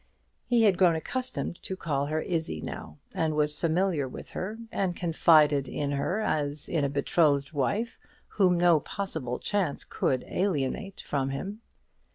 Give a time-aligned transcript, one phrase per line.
[0.47, 4.95] He had grown accustomed to call her Izzie now, and was familiar with her, and
[4.95, 11.29] confided in her, as in a betrothed wife, whom no possible chance could alienate from
[11.29, 11.61] him.